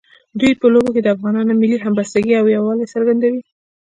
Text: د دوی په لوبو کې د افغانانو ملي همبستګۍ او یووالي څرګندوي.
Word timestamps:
د 0.31 0.33
دوی 0.39 0.53
په 0.61 0.65
لوبو 0.73 0.89
کې 0.95 1.01
د 1.03 1.07
افغانانو 1.15 1.59
ملي 1.61 1.77
همبستګۍ 1.79 2.33
او 2.37 2.45
یووالي 2.55 2.85
څرګندوي. 2.93 3.41